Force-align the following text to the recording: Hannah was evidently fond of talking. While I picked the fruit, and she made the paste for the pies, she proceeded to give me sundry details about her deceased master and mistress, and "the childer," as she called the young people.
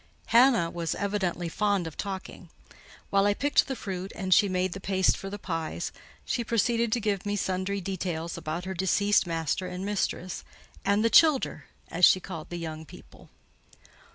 Hannah 0.29 0.71
was 0.71 0.95
evidently 0.95 1.47
fond 1.47 1.85
of 1.85 1.95
talking. 1.95 2.49
While 3.11 3.27
I 3.27 3.35
picked 3.35 3.67
the 3.67 3.75
fruit, 3.75 4.11
and 4.15 4.33
she 4.33 4.49
made 4.49 4.73
the 4.73 4.79
paste 4.79 5.15
for 5.15 5.29
the 5.29 5.37
pies, 5.37 5.91
she 6.25 6.43
proceeded 6.43 6.91
to 6.93 6.99
give 6.99 7.23
me 7.23 7.35
sundry 7.35 7.79
details 7.81 8.35
about 8.35 8.65
her 8.65 8.73
deceased 8.73 9.27
master 9.27 9.67
and 9.67 9.85
mistress, 9.85 10.43
and 10.83 11.05
"the 11.05 11.11
childer," 11.11 11.65
as 11.89 12.03
she 12.03 12.19
called 12.19 12.49
the 12.49 12.57
young 12.57 12.83
people. 12.83 13.29